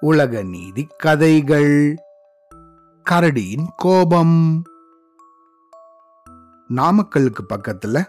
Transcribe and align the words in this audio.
உலக 0.00 0.42
நீதி 0.42 0.86
கதைகள். 0.98 1.94
கரடியின் 3.10 3.66
கோபம். 3.76 4.62
நாமக்கலுக்கு 6.76 7.44
பக்கத்துல 7.54 8.04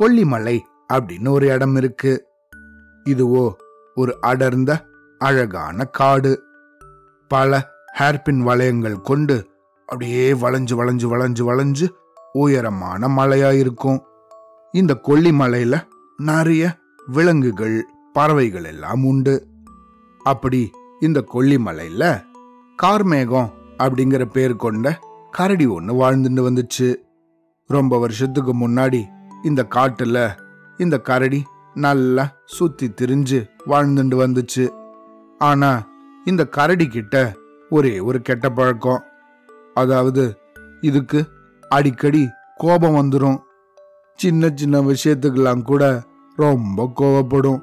கொல்லிமலை 0.00 0.60
அப்படின்னு 0.92 1.28
ஒரு 1.28 1.46
இடம் 1.46 1.76
இருக்கு. 1.76 2.26
இதுவோ 3.04 3.52
ஒரு 3.94 4.18
அடர்ந்த 4.20 4.86
அழகான 5.18 5.84
காடு. 5.84 6.42
பல 7.28 7.68
ஹேர்பின் 7.98 8.42
வளையங்கள் 8.42 9.00
கொண்டு 9.00 9.46
அப்படியே 9.80 10.32
வளைஞ்சு 10.32 10.74
வளைஞ்சு 10.76 11.06
வளைஞ்சு 11.06 11.44
வளைஞ்சு 11.44 11.88
உயரமான 12.32 13.08
மலையா 13.08 13.58
இருக்கும் 13.58 14.02
இந்த 14.72 15.00
கொல்லிமலையில 15.02 15.82
நிறைய 16.16 16.76
விலங்குகள் 17.06 17.88
பறவைகள் 18.14 18.64
எல்லாம் 18.64 19.04
உண்டு. 19.04 19.46
அப்படி 20.22 20.70
இந்த 21.00 21.24
கொல்லிமலையில 21.34 22.22
கார்மேகம் 22.82 23.50
அப்படிங்கிற 23.78 24.24
பேர் 24.24 24.56
கொண்ட 24.56 24.98
கரடி 25.30 25.66
ஒன்று 25.66 25.94
வாழ்ந்துட்டு 25.94 26.44
வந்துச்சு. 26.48 26.94
ரொம்ப 27.66 27.98
வருஷத்துக்கு 27.98 28.54
முன்னாடி 28.54 29.02
இந்த 29.42 29.66
காட்டுல 29.70 30.30
இந்த 30.78 30.98
கரடி 30.98 31.42
நல்லா 31.74 32.24
சுத்தி 32.44 32.86
திரிஞ்சு 32.88 33.50
வாழ்ந்துட்டு 33.66 34.16
வந்துச்சு. 34.24 34.64
ஆனா 35.38 35.70
இந்த 36.24 36.46
கரடி 36.46 36.86
கிட்ட 36.88 37.32
ஒரே 37.70 37.98
ஒரு 37.98 38.22
கெட்ட 38.22 38.50
பழக்கம். 38.50 39.02
அதாவது 39.74 40.38
இதுக்கு 40.80 41.26
அடிக்கடி 41.68 42.28
கோபம் 42.56 42.94
வந்துடும் 42.94 43.38
சின்ன 44.14 44.50
சின்ன 44.54 44.80
விஷயத்துக்கெல்லாம் 44.80 45.62
கூட 45.62 46.02
ரொம்ப 46.36 46.92
கோவப்படும். 47.00 47.62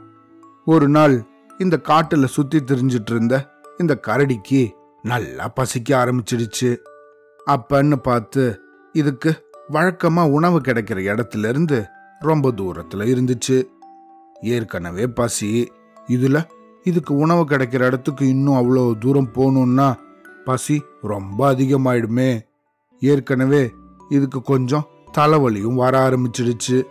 ஒரு 0.66 0.88
நாள் 0.88 1.26
இந்த 1.58 1.80
காட்டுல 1.84 2.26
சுத்தி 2.26 2.60
திரிஞ்சிட்டு 2.60 3.12
இருந்த 3.12 3.50
இந்த 3.78 4.00
கரடிக்கு 4.08 4.70
நல்லா 5.02 5.48
பசிக்க 5.48 6.06
ஆரம்பிச்சிடுச்சு. 6.06 6.78
அப்பன்னு 7.48 7.96
பார்த்து 7.96 8.60
இதுக்கு 8.94 9.46
வழக்கமா 9.70 10.30
உணவு 10.32 10.60
கிடைக்கிற 10.60 11.00
இடத்துல 11.14 11.50
இருந்து 11.50 11.86
ரொம்ப 12.20 12.52
தூரத்துல 12.52 13.06
இருந்துச்சு. 13.06 13.64
ஏற்கனவே 14.42 15.08
பசி. 15.08 15.72
இதுல 16.08 16.48
இதுக்கு 16.84 17.16
உணவு 17.16 17.44
கிடைக்கிற 17.44 17.86
இடத்துக்கு 17.86 18.28
இன்னும் 18.28 18.54
அவ்வளோ 18.54 18.98
தூரம் 18.98 19.32
போகணும்னா 19.34 19.96
பசி 20.46 20.84
ரொம்ப 21.02 21.54
அதிகமாயிடுமே. 21.54 22.40
ஏற்கனவே 23.00 23.74
இதுக்கு 24.10 24.42
கொஞ்சம் 24.42 24.88
தலைவலியும் 25.18 25.76
வர 25.76 26.10
ஆரம்பிச்சிடுச்சு. 26.10 26.84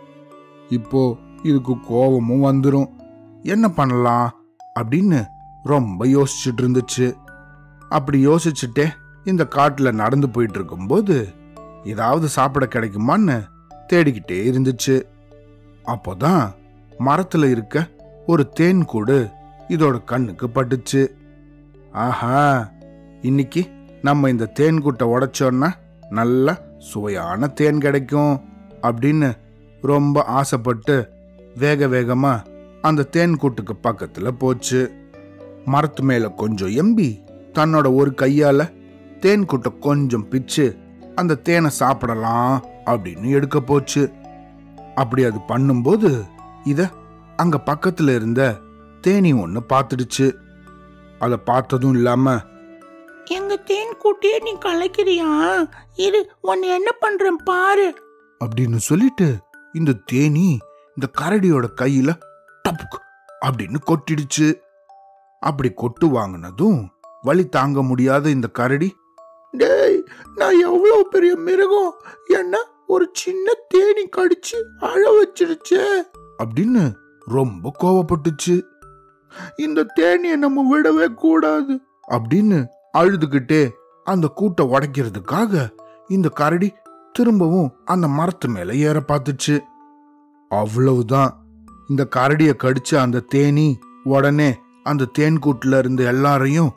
இப்போ 0.69 1.17
இதுக்கு 1.43 1.79
கோபமும் 1.79 2.43
வந்துடும் 2.43 2.99
என்ன 3.43 3.69
பண்ணலாம் 3.69 4.33
அப்படின்னு 4.79 5.25
ரொம்ப 5.63 6.05
யோசிச்சுட்டு 6.05 6.61
இருந்துச்சு 6.61 7.13
அப்படி 7.89 8.27
யோசிச்சுட்டே 8.27 8.89
இந்த 9.23 9.45
காட்டில் 9.45 9.91
நடந்து 9.91 10.29
போயிட்டு 10.29 10.55
இருக்கும்போது 10.55 11.27
ஏதாவது 11.83 12.27
சாப்பிட 12.27 12.65
கிடைக்குமான்னு 12.65 13.47
தேடிக்கிட்டே 13.93 14.31
இருந்துச்சு. 14.31 15.01
அப்போதான் 15.85 16.51
மரத்தில் 16.97 17.43
இருக்க 17.43 17.87
ஒரு 18.25 18.49
தேன் 18.49 18.85
கூடு 18.85 19.29
இதோட 19.67 20.03
கண்ணுக்கு 20.03 20.47
பட்டுச்சு. 20.47 21.07
ஆஹா 21.91 22.69
இன்னைக்கு 23.21 23.69
நம்ம 24.01 24.29
இந்த 24.29 24.45
தேன் 24.45 24.83
கூட்டை 24.83 25.03
உடைச்சோன்னா 25.03 25.71
நல்ல 26.09 26.61
சுவையான 26.77 27.47
தேன் 27.47 27.79
கிடைக்கும் 27.79 28.41
அப்படின்னு 28.81 29.37
ரொம்ப 29.81 30.23
ஆசைப்பட்டு 30.23 31.09
வேக 31.55 31.87
வேகமாக 31.87 32.50
அந்த 32.81 33.03
தேன் 33.03 33.37
கூட்டுக்கு 33.37 33.75
பக்கத்துல 33.83 34.27
போச்சு. 34.27 34.91
மரத்து 35.65 36.03
மேல 36.03 36.29
கொஞ்சம் 36.29 36.69
எம்பி 36.69 37.17
தன்னோட 37.53 37.95
ஒரு 37.95 38.13
கையால 38.17 38.73
தேன் 39.19 39.45
கூட்டை 39.45 39.79
கொஞ்சம் 39.79 40.27
பிச்சு 40.27 40.77
அந்த 41.15 41.35
தேனை 41.35 41.69
சாப்பிடலாம் 41.69 42.65
அப்படின்னு 42.85 43.29
எடுக்க 43.29 43.59
போச்சு. 43.59 44.11
அப்படி 44.95 45.23
அது 45.23 45.39
பண்ணும்போது 45.47 46.23
இத 46.63 46.89
அங்க 47.35 47.61
பக்கத்துல 47.65 48.15
இருந்த 48.15 48.57
தேனி 49.01 49.33
ஒண்ணு 49.33 49.59
பார்த்துடுச்சு. 49.69 50.33
அதை 51.19 51.37
பார்த்ததும் 51.37 51.93
இல்லாம 51.93 52.39
எங்க 53.25 53.55
தேன் 53.55 53.93
கூட்டியே 54.03 54.41
நீ 54.41 54.53
கலைக்கிறியா? 54.53 55.29
இரு 55.95 56.31
உன்னை 56.41 56.69
என்ன 56.69 56.91
பண்றேன் 56.91 57.35
பாரு. 57.35 57.95
அப்படின்னு 58.45 58.75
சொல்லிட்டு 58.75 59.37
இந்த 59.73 59.93
தேனி 60.05 60.59
இந்த 60.87 61.07
கரடியோட 61.21 61.67
கையில 61.75 62.19
டப்புக்கு 62.71 62.99
அப்படின்னு 63.45 63.75
கொட்டிடுச்சு. 63.85 64.55
அப்படி 65.39 65.71
கொட்டு 65.71 66.07
வாங்கினதும் 66.07 66.87
வலி 67.21 67.47
தாங்க 67.47 67.83
முடியாத 67.83 68.29
இந்த 68.29 68.47
கரடி 68.47 68.95
டேய் 69.51 70.03
நான் 70.35 70.61
எவ்வளவு 70.61 71.07
பெரிய 71.07 71.35
மிருகம்? 71.35 71.93
என்ன 72.27 72.57
ஒரு 72.87 73.09
சின்ன 73.13 73.51
தேனி 73.67 74.09
கடிச்சு 74.17 74.57
அழ 74.79 75.23
வச்சிருச்சே? 75.23 75.85
அப்படின்னு 76.43 76.93
ரொம்ப 77.25 77.71
கோவப்பட்டுச்சு. 77.83 78.61
இந்த 79.55 79.85
தேனியை 79.95 80.35
நம்ம 80.35 80.79
விடவே 80.79 81.13
கூடாது 81.13 81.79
அப்படின்னு 82.11 82.65
அழுதுகிட்டே 82.97 83.69
அந்த 84.03 84.33
கூட்டை 84.35 84.61
உடைக்கிறதுக்காக 84.61 85.69
இந்த 86.07 86.29
கரடி 86.29 86.73
திரும்பவும் 87.11 87.73
அந்த 87.85 88.07
மரத்து 88.07 88.49
மேல 88.49 88.75
ஏற 88.75 89.03
பார்த்துச்சு. 89.07 89.59
அவ்வளவுதான். 90.49 91.40
இந்த 91.91 92.03
கரடிய 92.15 92.51
கடிச்ச 92.63 92.89
அந்த 92.95 93.19
தேனி 93.19 93.65
உடனே 94.03 94.49
அந்த 94.83 95.09
தேன் 95.17 95.39
கூட்டுல 95.45 95.77
இருந்த 95.77 96.03
எல்லாரையும் 96.03 96.71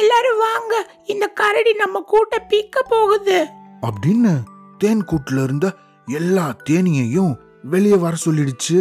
எல்லாரும் 0.00 0.38
வாங்க 0.38 0.74
இந்த 1.06 1.26
கரடி 1.26 1.72
நம்ம 1.72 2.00
கூட்ட 2.00 2.46
பீக்க 2.50 2.82
போகுது. 2.88 3.38
அப்படின்னு 3.86 4.32
தேன் 4.78 5.04
கூட்டுல 5.04 5.42
இருந்த 5.42 5.66
எல்லா 6.08 6.56
தேனியையும் 6.70 7.32
வெளியே 7.62 7.96
வர 7.96 8.16
சொல்லிடுச்சு. 8.24 8.80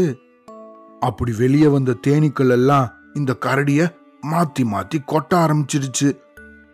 அப்படி 0.99 1.31
வெளியே 1.37 1.67
வந்த 1.67 1.95
தேனீக்கள் 2.07 2.49
எல்லாம் 2.49 2.87
இந்த 3.13 3.35
கரடிய 3.45 3.81
மாத்தி 4.31 4.63
மாத்தி 4.73 4.99
கொட்ட 5.11 5.31
ஆரம்பிச்சிடுச்சு. 5.43 6.09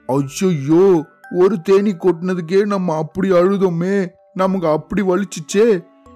ஐயோ 0.09 0.85
ஒரு 1.35 1.61
தேனி 1.61 1.93
கொட்டினதுக்கே 1.93 2.65
நம்ம 2.65 2.97
அப்படி 2.97 3.31
அழுதோமே 3.31 3.95
நமக்கு 4.33 4.67
அப்படி 4.67 5.01
வலிச்சுச்சே. 5.01 5.67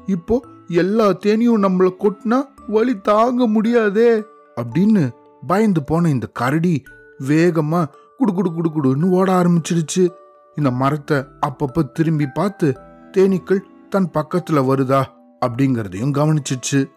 இப்போ 0.06 0.36
எல்லா 0.72 1.10
தேனியும் 1.10 1.64
நம்மளை 1.64 1.92
கொட்டினா 2.00 2.48
வலி 2.68 2.98
தாங்க 2.98 3.48
முடியாதே 3.48 4.24
அப்படின்னு 4.62 5.10
பயந்து 5.48 5.84
போன 5.84 6.10
இந்த 6.10 6.28
கரடி 6.28 6.84
வேகமா 7.28 7.86
குடு 8.18 8.34
குடு 8.34 8.54
குடு 8.54 8.70
குடுன்னு 8.70 9.10
ஓட 9.10 9.32
ஆரம்பிச்சிடுச்சு 9.32 10.10
இந்த 10.56 10.72
மரத்தை 10.72 11.18
அப்பப்ப 11.18 11.92
திரும்பி 11.92 12.28
பார்த்து 12.34 12.78
தேனீக்கள் 13.18 13.60
தன் 13.90 14.12
பக்கத்துல 14.14 14.54
வருதா? 14.54 15.04
அப்படிங்கறதையும் 15.46 16.12
கவனிச்சிச்சு. 16.12 16.90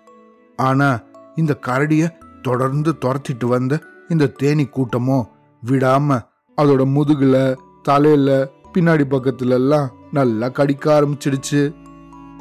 ஆனா 0.56 1.02
இந்த 1.34 1.58
கரடிய 1.66 2.10
தொடர்ந்து 2.42 2.94
துரத்திட்டு 3.04 3.46
வந்த 3.46 3.80
இந்த 4.08 4.26
தேனி 4.26 4.64
கூட்டமோ 4.64 5.24
விடாம 5.66 6.20
அதோட 6.62 6.82
முதுகுல 6.96 7.56
தலையில 7.82 8.50
பின்னாடி 8.74 9.04
பக்கத்துல 9.10 9.48
எல்லாம் 9.48 9.90
நல்லா 10.12 10.48
கடிக்க 10.48 11.00
ஆரம்பிச்சிடுச்சு. 11.00 11.74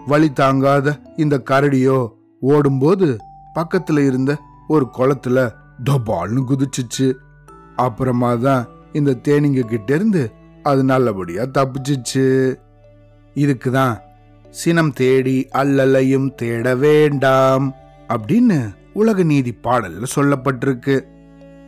வழி 0.07 0.29
தாங்காத 0.33 0.87
இந்த 1.17 1.35
கரடியோ 1.49 1.97
ஓடும்போது 2.39 3.07
பக்கத்துல 3.55 4.05
இருந்த 4.05 4.31
ஒரு 4.67 4.85
குளத்துல 4.97 5.37
டபால்னு 5.83 6.41
குதிச்சிச்சு. 6.49 7.07
அப்புறமா 7.75 8.31
தான் 8.35 8.63
இந்த 8.93 9.11
தேனிங்க 9.27 9.61
கிட்ட 9.61 9.89
இருந்து 9.95 10.23
அது 10.63 10.83
நல்லபடியா 10.83 11.43
தப்பிச்சிச்சு. 11.57 12.25
இதுக்கு 13.33 13.71
தான் 13.71 13.95
சினம் 14.51 14.93
தேடி 14.93 15.37
அல்லலையும் 15.53 16.29
தேட 16.35 16.75
வேண்டாம் 16.75 17.67
அப்படின்னு 18.09 18.59
உலக 18.93 19.23
நீதி 19.23 19.51
பாடல்ல 19.63 20.07
சொல்லப்பட்டிருக்கு. 20.15 20.95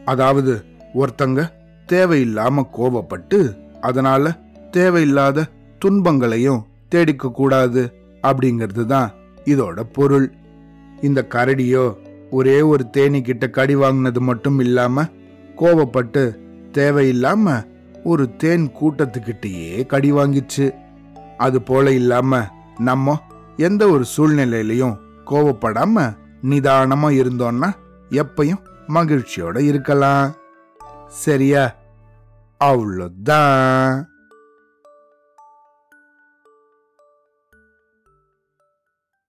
அதாவது 0.05 0.53
ஒருத்தங்க 0.93 1.41
தேவையில்லாம 1.88 2.63
கோவப்பட்டு 2.77 3.39
அதனால 3.81 4.33
தேவையில்லாத 4.71 5.47
துன்பங்களையும் 5.79 6.65
தேடிக்க 6.89 7.31
கூடாது 7.31 7.81
அப்படிங்கிறது 8.25 8.86
தான் 8.86 9.12
இதோட 9.45 9.80
பொருள். 9.94 10.33
இந்த 11.01 11.27
கரடியோ 11.30 11.95
ஒரே 12.30 12.62
ஒரு 12.62 12.89
தேனி 12.89 13.22
கிட்ட 13.22 13.50
கடி 13.50 13.75
வாங்கினது 13.75 14.19
மட்டும் 14.19 14.60
இல்லாம 14.60 15.04
கோவப்பட்டு 15.57 16.24
தேவையில்லாம 16.72 17.66
ஒரு 18.04 18.36
தேன் 18.36 18.72
கூட்டத்துக்கிட்டேயே 18.81 19.86
கடி 19.86 20.12
வாங்கிச்சு. 20.12 20.75
அது 21.38 21.62
போல 21.62 21.92
இல்லாம 21.92 22.42
நம்ம 22.80 23.22
எந்த 23.57 23.88
ஒரு 23.88 24.06
சூழ்நிலையிலையும் 24.18 24.98
கோவப்படாம 25.25 26.16
நிதானமா 26.44 27.10
இருந்தோம்னா 27.22 27.74
எப்பையும் 28.10 28.62
மகிழ்ச்சியோட 28.88 29.60
இருக்கலாம். 29.60 30.33
சரியா? 31.07 31.75
அவ்வளோதான். 32.63 34.04